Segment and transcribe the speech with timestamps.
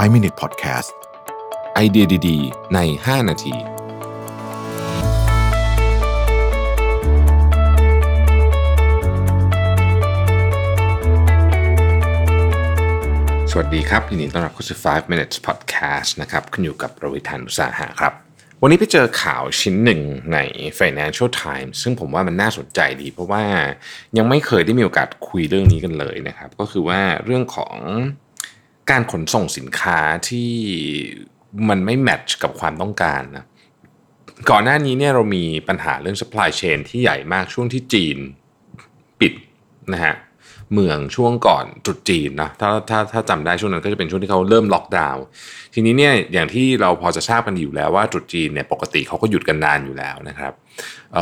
[0.00, 0.90] 5 Minute Podcast
[1.74, 3.54] ไอเดียดีๆ ใน 5 นาที
[13.50, 18.12] สวัสดีครับยินดีต้อนรับเข้าสู่ 5 minutes podcast นะครับคุณอยู่กับประวิทานอุตสาหะครับ
[18.62, 20.00] วันนี้ไปเจอข่าวชิ้นหนึ่ง
[20.32, 20.38] ใน
[20.78, 23.44] Financial Times ซึ่งผมว่ามันน่าสนใจดี เพราะว่า
[24.18, 27.74] ยังไม่เคยได้มีโอกาสคุยเรื่องนี้กันเลยนะครับ ก็คือว่าเรื่องของ
[28.90, 30.50] การขนส่งสินค้าที่
[31.68, 33.44] มันไม่แมทช์กับความต้องการนะ
[34.50, 38.18] ก่อนหน้านี้เนี่ยเรามีปัญหาเรื่อง supply chain ที่ใหญ่มากช่วงที่จีน
[39.20, 39.32] ปิด
[39.92, 40.14] นะฮะ
[40.74, 45.24] เมืองช่วงก่อนตรุษจีนนะถ้าถ้าถ้าจำได้ช่วงนั้นก็จะเป็นช่วงที่เขาเริ่มล็อกดาวน์
[45.74, 50.52] ทีนี้เนี่ยอย่างที่เราพอจะทราบกันอยู่แล้วว่าตรุษจีนเนี่ยปกติเขาก็หยุดกันนานอยู่แล้วนะครับ
[51.12, 51.16] เ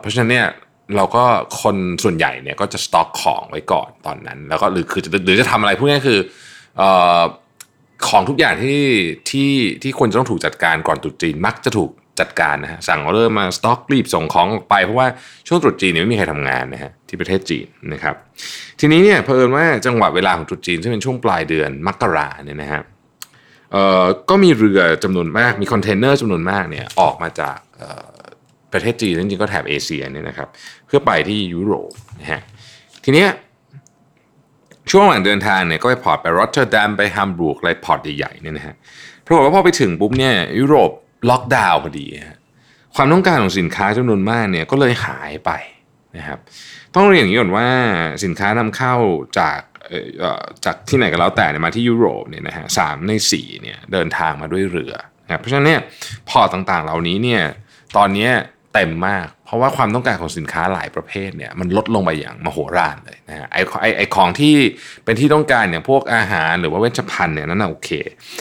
[0.00, 0.46] เพราะฉะนั้นเนี่ย
[0.96, 1.24] เราก็
[1.62, 6.18] คนส่วนใหญ่เนี่ยก็จะสต็อกของไว้ก่อนตอนนั้น แล้วก็หรือคือหรือจะทำอะไรพวกนี้คือ
[8.08, 8.82] ของทุกอย่างที่
[9.30, 9.50] ที่
[9.82, 15.08] ที่ควรจะต้องถูกจัดการก่อนตรุษจีนมักจะถูกจัดการนะฮะสั่งออเดอร์มาสต็อกรีบส่งของออกไปเพราะว่า
[15.46, 18.14] ช่วงตรุษจีนเนี่ยไม่มีใครทำงานนะฮะที่ประเทศจีนนะครับ
[18.80, 22.82] ทีนี้เนี่ยเผอิญว่าจังหวะเวลาของตรุษจีนซึ่งเป็นช่วงปลายเดือนมกราเนี่ยนะฮะ
[23.72, 27.58] เอ่อก็มีเรือจำนวนมากมีคอนเทนเนอร์จำนวนมากเนี่ยออกมาจาก
[28.72, 30.48] ประเทศจีนจริงๆก็แถบเอเชียเนี่ยนะครับ
[30.86, 32.40] เพื่อไปที่ยุโรปนะฮะ
[33.04, 33.28] ทีเนี้ย
[34.90, 38.74] ช่วงหลังเดินทางเนี่ยก็ไป port ไปรอตเตอร์ดัมไปฮัมบูร์กอะไร port ใหญ่ๆเนี่ยนะฮะ
[39.24, 40.90] ปรากฏว่าพอไปถึงปุ๊บเนี่ยยุโรป
[41.30, 42.06] ล็อกดาวน์พอดี
[42.96, 45.50] ความต้องการของสินค้าจำนวนมากเนี่ยก็เลยหายไป
[46.16, 46.38] นะครับ
[46.94, 47.68] ต้องเรียนอย่างนี้ก่อนว่า
[48.24, 48.94] สินค้านำเข้า
[49.38, 49.60] จาก
[50.64, 55.80] จากที่ไหนก็แล้วแต่มาที่ยุโรปเนี่ยนะฮะสามในสี่เนี่ยเดินทางมาด้วยเรือนะเพราะฉะนั้นเนี่ย
[56.30, 57.42] พอต่างๆเหล่านี้เนี่ย
[57.96, 58.28] ตอนนี้
[58.76, 64.54] เต็มมาก เพราะว่าความต้องการของสินค้าหลายประเภทเนี่ยมันลดลงไปอย่างมโหฬารเลยนะฮะไอไอไอของที่
[65.04, 67.90] เป็นที่ต้องการอย่างพวกอาหารหรือว่าเวชภัณฑ์เนี่ยนั่นโอเค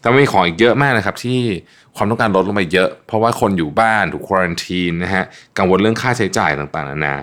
[0.00, 1.40] แต่มีของอีกเยอะมากนะครับที่
[1.96, 5.24] ความต้องการลดลงไปเยอะ เพราะว่าคนอยู่บ้านถูก quarantine นะฮะ
[5.58, 7.14] กังวลเรื่องค่าใช้จ่ายต่างๆนานา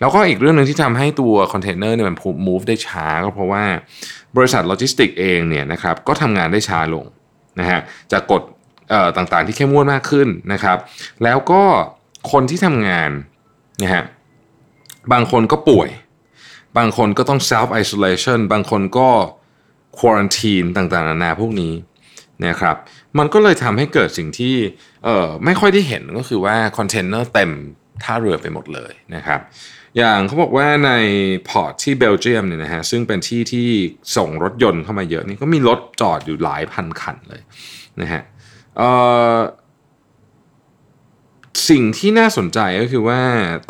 [0.00, 2.16] แล้วก็อีกเรื่องหนึ่งที่ทำให้ตัวคอนเทนเนอร์เนี่ยมัน
[2.46, 3.64] move ได้ช้าก็เพราะว่า
[4.36, 7.04] บริษัทโลจิสติกเองเนี่ยนะครับก็ทำงานได้ช้าลง
[7.60, 7.80] นะฮะ
[8.12, 8.42] จากกฎ
[9.16, 10.78] ต่างๆที่เข้มงวดมากขึ้นนะครับ
[11.24, 11.62] แล้วก็
[12.32, 13.10] คนที่ทำงาน
[13.82, 14.04] นะฮะ
[15.12, 15.90] บางคนก็ป่วย
[16.78, 19.08] บางคนก็ต้อง self isolation บางคนก็
[19.98, 21.74] quarantine ต่างๆ นานาพวกนี้
[22.46, 22.76] นะครับ
[23.18, 24.54] มันก็เลยทำให้เกิดสิ่งที่
[25.04, 27.50] เออไม่ค่อยได้เห็นก็คือว่าคอนเทนเนอร์เต็ม
[28.02, 29.40] ท่าเรือไปหมดเลยนะครับ
[29.96, 30.92] อย่างเขาบอกว่าใน
[31.48, 33.68] port ที่เบลเยียมเนี่ยนะฮะซึ่งเป็นที่ที่
[34.16, 37.42] ส่งรถยนต์เข้ามาเยอะนี่ก็มีรถจอดอยู่หลายพันคันเลย
[38.00, 38.22] นะฮะ
[41.70, 43.20] สิ่งที่น่าสนใจก็คือว่า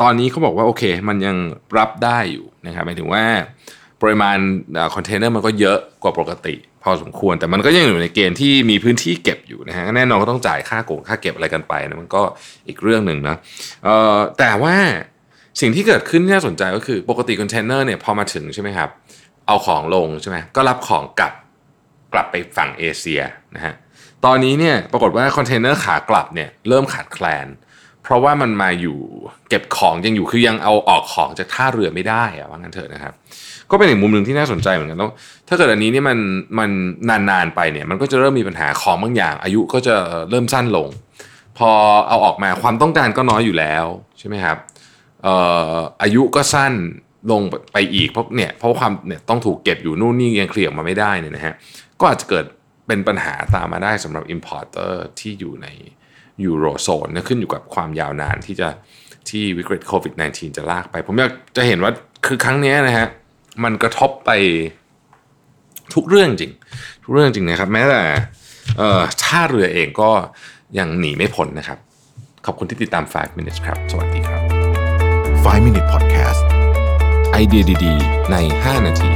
[0.01, 1.37] ตอนนี้เขาบอกว่าโอเค มันยัง
[1.77, 3.23] รับได้อยู่นะครับหมายถึงว่า
[4.01, 4.37] ปริมาณ
[4.95, 12.21] คอนเทนเนอร์มันก็เยอะกว่าปกติ พอสมควรแต่มันก็ยังอยู่ในเกณฑ์ที่มีพื้นที่เก็บอยู่นะฮะแน่นอนก็ต้องจ่ายค่าโกดังค่าเก็บอะไรกันไปนะมันก็
[12.67, 13.35] อีกเรื่องหนึ่งนะ
[14.39, 14.75] แต่ว่า
[15.61, 18.89] สิ่งที่เกิดขึ้นที่น่าสนใจก็คือปกติคอนเทนเนอร์เนี่ยพอมาถึงใช่ไหมครับ
[19.47, 21.33] เอาของลงใช่ไหมก็รับของกลับ
[22.13, 23.21] กลับไปฝั่งเอเชีย
[23.55, 23.73] นะฮะ
[24.25, 27.47] ตอนนี้เนี่ยปรากฏว่าคอนเทนเนอร์ขากลับเนี่ยเริ่มขาดแคลน
[28.03, 28.97] เพราะว่ามันมาอยู่
[29.49, 33.13] เก็บของยังอยู่คือยังเอาออกของจากท่าเรือไม่ได้อะว่างั้นเถอะนะครับ
[33.71, 35.09] ก็เป็นอีกมุมหนึ่งที่น่าสนใจเหมือนกันแล้ว
[35.47, 36.19] ถ้าเกิดอันนี้นี่มัน
[36.59, 36.69] มัน
[37.29, 39.95] นานๆไปเนี่ย มันก็จะเริ่มมีปัญหาของบางอย่าง อายุก็จะ
[40.29, 40.87] เริ่มสั้นลง
[41.57, 41.69] พอ
[42.07, 43.85] เอาออกมาความต้องการก็น้อยอยู่แล้ว
[44.19, 44.57] ใช่ไหมครับ
[46.03, 46.73] อายุก็สั้น
[47.31, 47.41] ลง
[47.73, 51.53] ไปอีกเพราะเนี่ยเพราะความเนี่ยต้องถูกเก็บอยู่นู่นนี่ยังเคลียร์มาไม่ได้เนี่ยนะฮะ
[51.99, 52.45] ก็อาจจะเกิด
[52.87, 55.67] เป็นปัญหาตามมาได้สำหรับ importer ที่อยู่ใน
[56.45, 58.67] ยูโรโซนนะขึ้นอยู่กับความยาวนานที่จะ
[59.29, 61.91] ที่วิกฤตโควิด -19 จะลากไป ผมอยากจะเห็นว่า
[62.25, 63.07] คือครั้งนี้นะฮะ
[63.63, 64.31] มันกระทบไป
[65.93, 66.51] ทุกเรื่องจริง
[67.03, 68.03] ทุกเรื่องจริงนะครับ แม้แต่
[69.23, 70.11] ท่าเรือเองก็
[70.77, 71.77] ยังหนีไม่พ้นนะครับ
[72.45, 74.41] ขอบคุณที่ติดตาม 5 minutes ครับ สวัสดีครับ
[75.43, 76.41] 5 minute podcast
[77.31, 79.11] ไอเดียดีๆ ใน 5 นาที